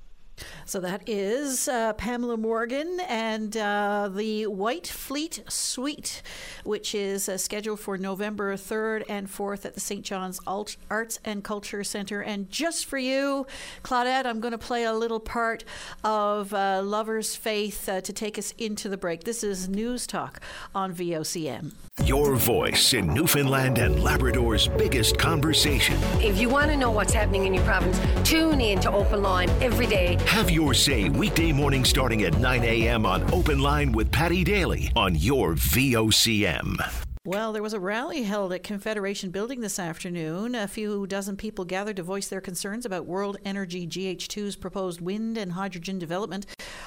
[0.64, 6.22] So that is uh, Pamela Morgan and uh, the White Fleet Suite,
[6.64, 10.04] which is uh, scheduled for November 3rd and 4th at the St.
[10.04, 12.22] John's Alt- Arts and Culture Center.
[12.22, 13.46] And just for you,
[13.82, 15.64] Claudette, I'm going to play a little part
[16.04, 19.24] of uh, Lover's Faith uh, to take us into the break.
[19.24, 20.40] This is News Talk
[20.74, 21.72] on VOCM.
[22.04, 25.98] Your voice in Newfoundland and Labrador's biggest conversation.
[26.20, 29.50] If you want to know what's happening in your province, tune in to Open Line
[29.60, 30.16] every day.
[30.32, 33.04] Have your say weekday morning starting at 9 a.m.
[33.04, 36.78] on Open Line with Paddy Daly on your VOCM.
[37.26, 40.54] Well, there was a rally held at Confederation Building this afternoon.
[40.54, 45.36] A few dozen people gathered to voice their concerns about World Energy GH2's proposed wind
[45.36, 46.46] and hydrogen development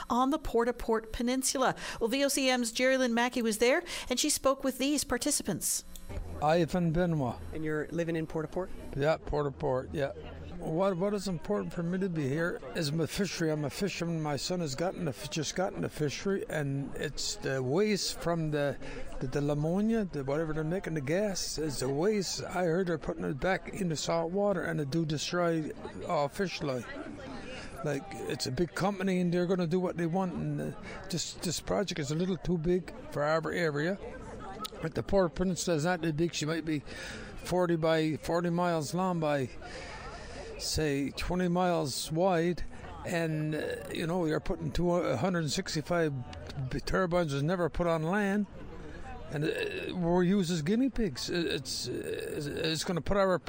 [0.10, 1.76] on the Port au Port Peninsula.
[2.02, 5.84] Well, VOCM's Jerry Lynn Mackey was there, and she spoke with these participants.
[6.42, 7.36] Ivan Benoit.
[7.54, 8.72] And you're living in Port au Port?
[8.98, 10.14] Yeah, Port au Port, yeah.
[10.60, 13.52] What what is important for me to be here is my fishery.
[13.52, 14.22] I'm a fisherman.
[14.22, 18.78] My son has gotten a, just gotten the fishery, and it's the waste from the
[19.20, 22.44] the, the ammonia, the whatever they're making the gas is the waste.
[22.44, 25.72] I heard they're putting it back into salt water, and it do destroy
[26.08, 26.88] all fish life.
[27.84, 30.34] Like it's a big company, and they're going to do what they want.
[30.34, 30.78] And uh,
[31.10, 33.98] this this project is a little too big for our area.
[34.82, 36.34] But the Port Peninsula is not that big.
[36.34, 36.82] She might be
[37.44, 39.50] 40 by 40 miles long by
[40.58, 42.64] say 20 miles wide
[43.06, 43.62] and uh,
[43.94, 46.14] you know you're putting 265
[46.86, 48.46] turbines was never put on land
[49.32, 51.30] and uh, we're used as guinea pigs.
[51.30, 53.42] It's it's, it's going to put our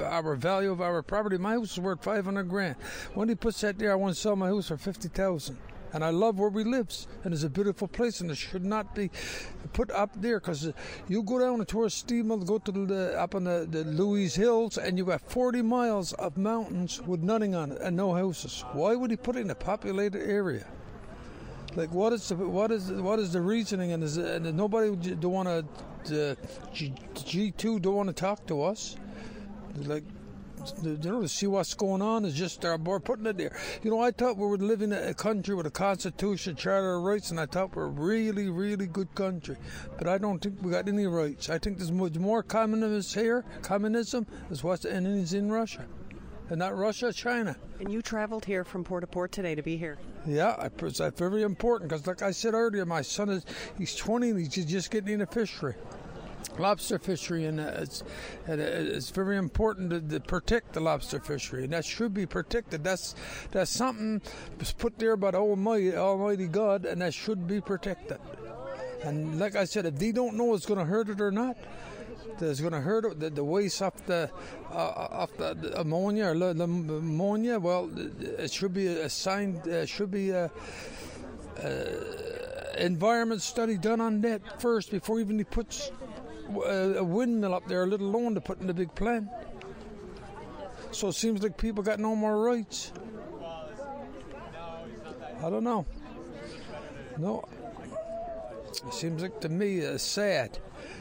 [0.00, 1.38] our value of our property.
[1.38, 2.76] My house is worth 500 grand.
[3.14, 5.58] When he puts that there, I want to sell my house for 50,000
[5.94, 8.96] and I love where we lives, and it's a beautiful place, and it should not
[8.96, 9.10] be
[9.72, 10.72] put up there because
[11.08, 14.76] you go down a tourist steamer, go to the up on the, the Lewis Hills,
[14.76, 18.64] and you got 40 miles of mountains with nothing on it and no houses.
[18.72, 20.66] Why would he put it in a populated area?
[21.76, 24.94] Like what is the what is the, what is the reasoning and is and nobody
[24.94, 25.66] don't want
[26.04, 26.34] to uh,
[26.72, 28.96] G two don't want to talk to us
[29.82, 30.04] like
[30.82, 33.56] you know, to see what's going on is just uh, our board putting it there.
[33.82, 37.02] You know, I thought we were living in a country with a constitution, charter of
[37.02, 39.56] rights, and I thought we're a really, really good country.
[39.98, 41.50] But I don't think we got any rights.
[41.50, 45.86] I think there's much more communism here, communism, is what's and is in Russia.
[46.50, 47.56] And not Russia, China.
[47.80, 49.96] And you traveled here from Port au Port today to be here.
[50.26, 53.46] Yeah, I, that's uh, very important because, like I said earlier, my son is
[53.78, 55.74] he's 20 and he's just getting into fishery
[56.58, 58.02] lobster fishery, and uh, it's,
[58.48, 62.84] uh, it's very important to, to, protect the lobster fishery, and that should be protected.
[62.84, 63.14] That's
[63.50, 64.22] that's something
[64.58, 68.18] was put there by the Almighty, Almighty God, and that should be protected.
[69.02, 71.56] And like I said, if they don't know it's going to hurt it or not,
[72.38, 74.30] that's going to hurt it, the, the waste off the
[74.70, 77.58] uh, off the, the, ammonia or the, ammonia.
[77.58, 79.66] Well, it should be assigned.
[79.66, 80.50] It should be a.
[82.76, 85.92] environment study done on that first before even he puts
[86.48, 89.28] a windmill up there, a little alone to put in the big plan.
[90.90, 92.92] So it seems like people got no more rights.
[95.42, 95.84] I don't know.
[97.18, 97.44] No,
[98.86, 100.58] it seems like to me it's sad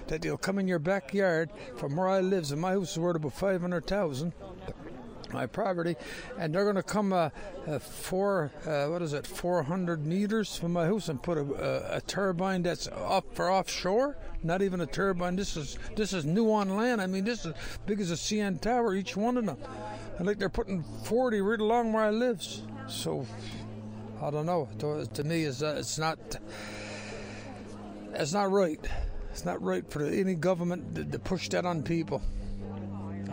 [0.08, 3.16] that they'll come in your backyard from where I lives, and my house is worth
[3.16, 4.34] about five hundred thousand
[5.34, 5.96] my property,
[6.38, 7.30] and they're going to come uh,
[7.68, 11.98] uh, four, uh, what is it, 400 meters from my house and put a, a,
[11.98, 14.16] a, turbine that's up for offshore.
[14.44, 15.36] Not even a turbine.
[15.36, 17.02] This is this is new on land.
[17.02, 17.54] I mean, this is
[17.86, 19.58] big as a CN tower, each one of them.
[20.18, 22.46] And like they're putting 40 right along where I live.
[22.88, 23.26] So
[24.22, 24.68] I don't know.
[24.80, 26.20] To, to me, it's, uh, it's not.
[28.14, 28.80] It's not right.
[29.32, 32.22] It's not right for any government to, to push that on people.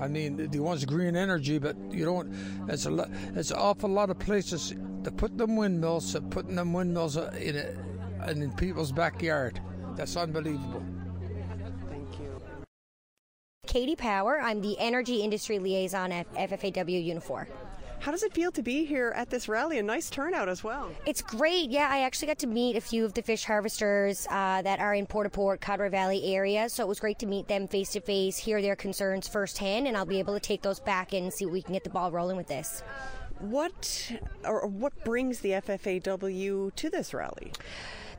[0.00, 2.34] I mean, he wants green energy, but you don't.
[2.68, 3.10] It's a lot.
[3.34, 7.30] It's an awful lot of places to put them windmills, to putting them windmills uh,
[7.38, 9.60] in a, in people's backyard.
[9.96, 10.82] That's unbelievable.
[11.88, 12.40] Thank you.
[13.66, 14.40] Katie Power.
[14.40, 17.46] I'm the energy industry liaison at FFAW Unifor.
[18.00, 19.78] How does it feel to be here at this rally?
[19.78, 20.90] A nice turnout as well.
[21.04, 21.68] It's great.
[21.68, 24.94] Yeah, I actually got to meet a few of the fish harvesters uh, that are
[24.94, 26.70] in Port au Port, Codroy Valley area.
[26.70, 29.98] So it was great to meet them face to face, hear their concerns firsthand, and
[29.98, 32.10] I'll be able to take those back and see if we can get the ball
[32.10, 32.82] rolling with this.
[33.38, 34.12] What
[34.44, 37.52] or what brings the FFAW to this rally?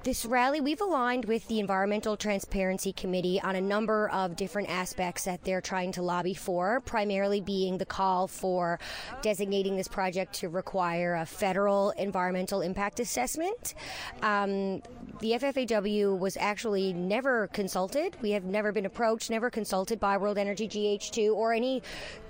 [0.04, 5.26] This rally, we've aligned with the Environmental Transparency Committee on a number of different aspects
[5.26, 8.80] that they're trying to lobby for, primarily being the call for
[9.22, 13.76] designating this project to require a federal environmental impact assessment.
[14.24, 14.82] Um,
[15.20, 18.18] the FFAW was actually never consulted.
[18.24, 21.84] We have never been approached, never consulted by World Energy GH2 or any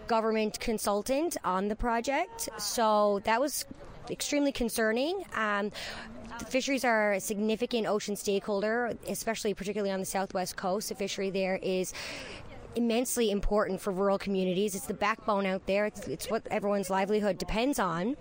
[0.07, 2.49] government consultant on the project.
[2.57, 3.63] So that was
[4.09, 5.23] extremely concerning.
[5.35, 5.71] Um,
[6.39, 10.89] the fisheries are a significant ocean stakeholder, especially particularly on the southwest coast.
[10.89, 11.93] The fishery there is
[12.75, 14.75] immensely important for rural communities.
[14.75, 15.85] It's the backbone out there.
[15.85, 18.15] It's, it's what everyone's livelihood depends on.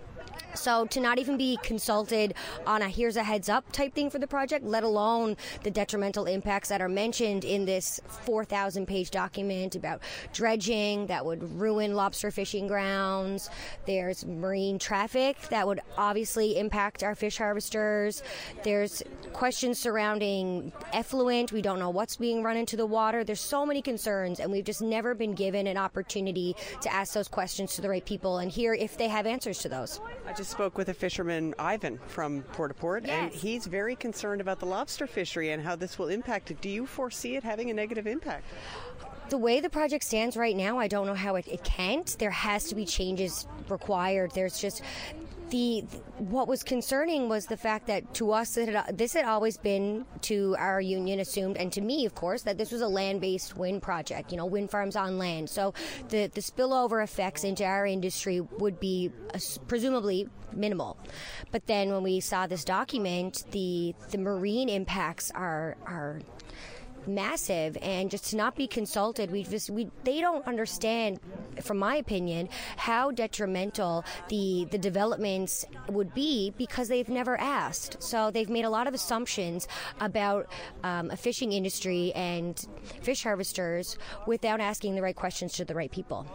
[0.53, 2.33] So to not even be consulted
[2.65, 6.25] on a here's a heads up type thing for the project, let alone the detrimental
[6.25, 10.01] impacts that are mentioned in this 4,000 page document about
[10.33, 13.49] dredging that would ruin lobster fishing grounds.
[13.85, 18.23] There's marine traffic that would obviously impact our fish harvesters.
[18.63, 21.51] There's questions surrounding effluent.
[21.51, 23.23] We don't know what's being run into the water.
[23.23, 27.27] There's so many concerns, and we've just never been given an opportunity to ask those
[27.27, 29.99] questions to the right people and hear if they have answers to those.
[30.41, 33.11] Just spoke with a fisherman, Ivan, from Port au Port, yes.
[33.11, 36.59] and he's very concerned about the lobster fishery and how this will impact it.
[36.61, 38.45] Do you foresee it having a negative impact?
[39.29, 42.07] the way the project stands right now, I don't know how it, it can't.
[42.17, 44.31] There has to be changes required.
[44.31, 44.81] There's just
[45.51, 45.81] the
[46.17, 50.55] what was concerning was the fact that to us had, this had always been to
[50.57, 54.31] our union assumed and to me of course that this was a land-based wind project
[54.31, 55.49] you know wind farms on land.
[55.49, 55.73] So
[56.09, 60.97] the the spillover effects into our industry would be uh, presumably minimal.
[61.51, 66.21] But then when we saw this document the the marine impacts are are
[67.07, 71.19] massive and just to not be consulted we just we they don't understand
[71.61, 72.47] from my opinion
[72.77, 78.01] how detrimental the the developments would be because they've never asked.
[78.01, 79.67] So they've made a lot of assumptions
[79.99, 80.47] about
[80.83, 82.59] um, a fishing industry and
[83.01, 83.97] fish harvesters
[84.27, 86.25] without asking the right questions to the right people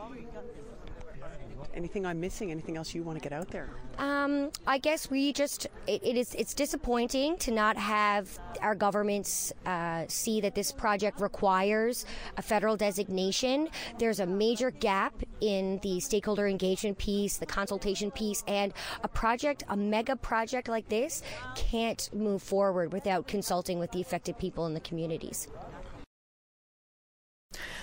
[1.76, 2.50] Anything I'm missing?
[2.50, 3.68] Anything else you want to get out there?
[3.98, 9.52] Um, I guess we just it, it is it's disappointing to not have our governments
[9.66, 12.06] uh, see that this project requires
[12.38, 13.68] a federal designation.
[13.98, 18.72] There's a major gap in the stakeholder engagement piece, the consultation piece, and
[19.02, 21.22] a project, a mega project like this,
[21.56, 25.48] can't move forward without consulting with the affected people in the communities.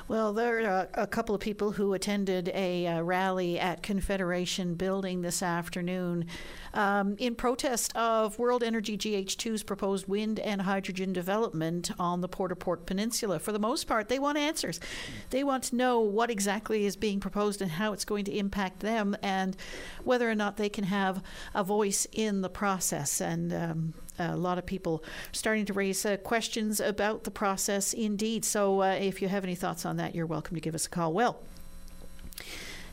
[0.10, 5.22] Well, there are a couple of people who attended a uh, rally at Confederation Building
[5.22, 6.26] this afternoon
[6.74, 12.52] um, in protest of World Energy GH2's proposed wind and hydrogen development on the Port
[12.52, 13.40] au Port Peninsula.
[13.40, 14.82] For the most part, they want answers.
[15.30, 18.82] They want to know what exactly is being proposed and how it's going to impact
[18.82, 19.56] them and
[20.04, 21.24] whether or not they can have
[21.56, 23.22] a voice in the process.
[23.22, 28.46] And um, a lot of people starting to raise uh, questions about the process indeed.
[28.46, 30.90] So uh, if you have any thoughts on that, you're welcome to give us a
[30.90, 31.14] call.
[31.14, 31.40] Well,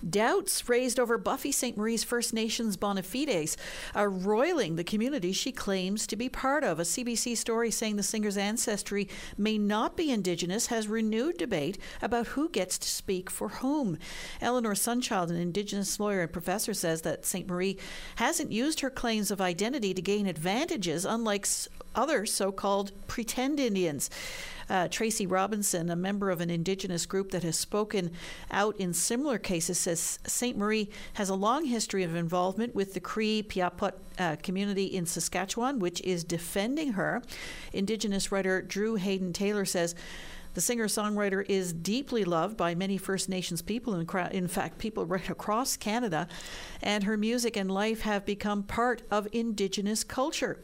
[0.09, 3.59] Doubts raised over Buffy Sainte-Marie's First Nations bona fides
[3.95, 6.81] are roiling the community she claims to be part of.
[6.81, 12.29] A CBC story saying the singer's ancestry may not be Indigenous has renewed debate about
[12.29, 13.99] who gets to speak for whom.
[14.41, 17.77] Eleanor Sunchild, an Indigenous lawyer and professor, says that Sainte-Marie
[18.17, 21.47] hasn't used her claims of identity to gain advantages, unlike
[21.95, 24.11] other so called pretend Indians.
[24.69, 28.13] Uh, Tracy Robinson, a member of an Indigenous group that has spoken
[28.53, 33.43] out in similar cases, says Sainte-Marie has a long history of involvement with the Cree
[33.43, 37.21] Piapot uh, community in Saskatchewan, which is defending her.
[37.73, 39.95] Indigenous writer Drew Hayden Taylor says.
[40.55, 45.31] The singer songwriter is deeply loved by many First Nations people, in fact, people right
[45.31, 46.27] across Canada,
[46.83, 50.59] and her music and life have become part of Indigenous culture.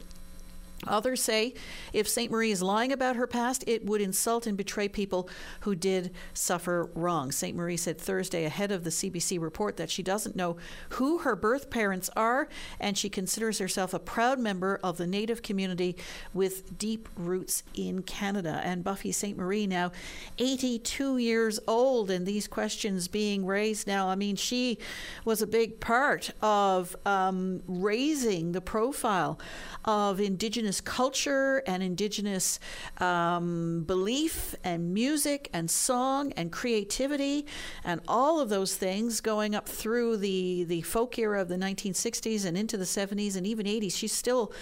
[0.86, 1.54] Others say
[1.92, 5.28] if Sainte-Marie is lying about her past, it would insult and betray people
[5.60, 7.32] who did suffer wrong.
[7.32, 10.56] Sainte-Marie said Thursday ahead of the CBC report that she doesn't know
[10.90, 12.48] who her birth parents are
[12.78, 15.96] and she considers herself a proud member of the Native community
[16.34, 18.60] with deep roots in Canada.
[18.62, 19.92] And Buffy Sainte-Marie, now
[20.38, 24.08] 82 years old, and these questions being raised now.
[24.08, 24.78] I mean, she
[25.24, 29.38] was a big part of um, raising the profile
[29.84, 32.58] of Indigenous culture and Indigenous
[32.98, 37.46] um, belief and music and song and creativity
[37.84, 42.44] and all of those things going up through the, the folk era of the 1960s
[42.44, 43.94] and into the 70s and even 80s.
[43.94, 44.52] She's still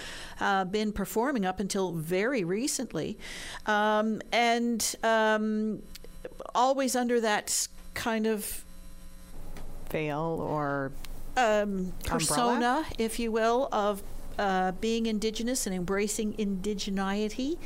[0.40, 3.18] uh, been performing up until very recently.
[3.66, 5.82] Um, and um,
[6.54, 8.64] always under that kind of
[9.90, 10.92] veil or
[11.36, 14.02] um, persona, if you will, of
[14.38, 17.58] uh, being Indigenous and embracing indigeneity.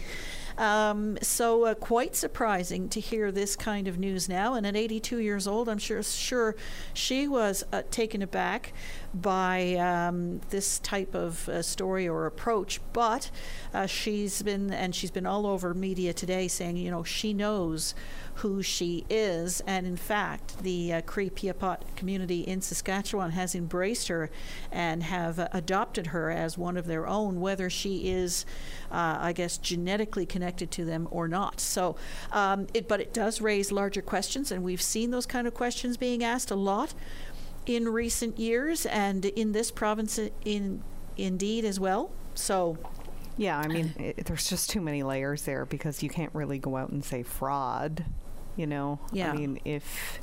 [0.58, 4.54] Um, so uh, quite surprising to hear this kind of news now.
[4.54, 6.56] And at 82 years old, I'm sure sure
[6.92, 8.72] she was uh, taken aback
[9.14, 12.80] by um, this type of uh, story or approach.
[12.92, 13.30] But
[13.72, 17.94] uh, she's been and she's been all over media today saying, you know, she knows
[18.38, 19.60] who she is.
[19.66, 24.30] And in fact, the uh, Cree Piapot community in Saskatchewan has embraced her
[24.70, 28.46] and have uh, adopted her as one of their own, whether she is,
[28.92, 31.60] uh, I guess, genetically connected to them or not.
[31.60, 31.96] So,
[32.30, 35.96] um, it, but it does raise larger questions, and we've seen those kind of questions
[35.96, 36.94] being asked a lot
[37.66, 40.82] in recent years, and in this province, in
[41.16, 42.10] indeed as well.
[42.34, 42.78] So.
[43.36, 46.76] Yeah, I mean, it, there's just too many layers there because you can't really go
[46.76, 48.04] out and say fraud
[48.58, 49.32] you know, yeah.
[49.32, 50.20] I mean, if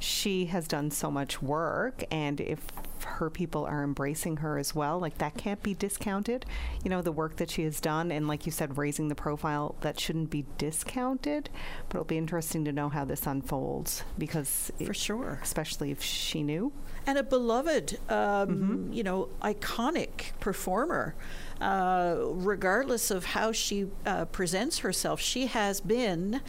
[0.00, 2.60] she has done so much work and if
[3.04, 6.44] her people are embracing her as well like that can't be discounted.
[6.84, 9.76] You know the work that she has done and like you said raising the profile
[9.80, 11.50] that shouldn't be discounted
[11.88, 15.40] but it'll be interesting to know how this unfolds because for it, sure.
[15.42, 16.72] especially if she knew.
[17.06, 18.92] And a beloved um, mm-hmm.
[18.92, 21.14] you know iconic performer
[21.62, 26.40] uh, regardless of how she uh, presents herself, she has been,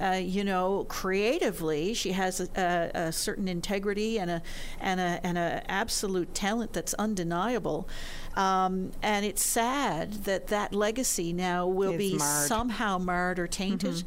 [0.00, 1.92] uh, you know, creatively.
[1.92, 4.42] She has a, a, certain integrity and a
[4.80, 7.86] and a and a absolute talent that's undeniable.
[8.34, 12.48] Um, and it's sad that that legacy now will be marred.
[12.48, 14.04] somehow marred or tainted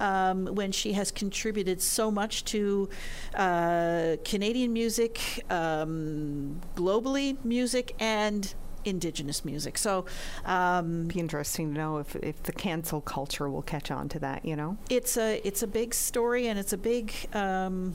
[0.00, 0.02] mm-hmm.
[0.02, 2.88] um, when she has contributed so much to
[3.34, 8.54] uh, Canadian music, um, globally music, and
[8.86, 9.76] indigenous music.
[9.78, 10.06] So,
[10.44, 14.44] um, be interesting to know if, if the cancel culture will catch on to that.
[14.44, 17.12] You know, it's a it's a big story and it's a big.
[17.34, 17.94] Um,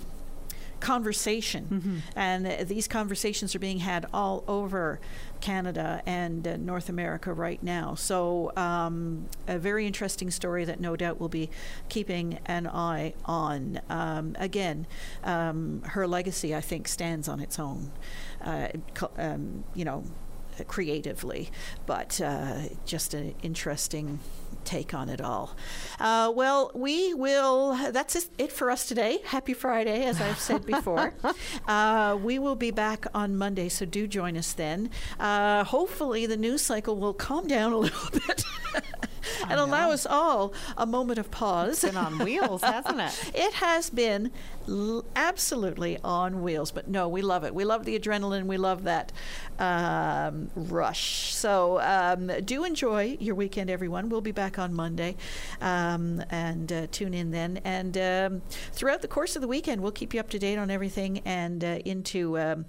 [0.82, 1.98] conversation mm-hmm.
[2.16, 5.00] and uh, these conversations are being had all over
[5.39, 7.96] Canada and uh, North America right now.
[7.96, 11.50] So, um, a very interesting story that no doubt we'll be
[11.88, 13.80] keeping an eye on.
[13.89, 14.88] Um, again,
[15.24, 17.92] um, her legacy, I think, stands on its own.
[18.44, 18.70] Uh,
[19.18, 20.04] um, you know,
[20.68, 21.49] creatively,
[21.86, 24.20] but uh, just an interesting
[24.64, 25.55] take on it all.
[25.99, 29.20] Uh, well, we will, that's it for us today.
[29.26, 31.14] Happy Friday, as I've said before.
[31.68, 34.89] uh, we will be back on Monday, so do join us then.
[35.20, 38.43] Uh, hopefully, the news cycle will calm down a little bit.
[39.50, 41.84] And allow us all a moment of pause.
[41.84, 43.32] It's been on wheels, hasn't it?
[43.42, 44.32] It has been
[44.68, 46.72] l- absolutely on wheels.
[46.72, 47.54] But no, we love it.
[47.56, 48.46] We love the adrenaline.
[48.46, 49.12] We love that
[49.60, 51.34] um, rush.
[51.34, 54.10] So um, do enjoy your weekend, everyone.
[54.10, 55.16] We'll be back on Monday,
[55.62, 57.62] um, and uh, tune in then.
[57.64, 58.42] And um,
[58.72, 61.64] throughout the course of the weekend, we'll keep you up to date on everything and
[61.64, 62.66] uh, into um,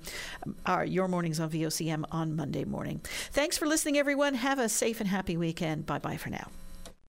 [0.66, 3.00] our your mornings on VOCM on Monday morning.
[3.30, 4.34] Thanks for listening, everyone.
[4.34, 5.86] Have a safe and happy weekend.
[5.86, 6.41] Bye bye for now.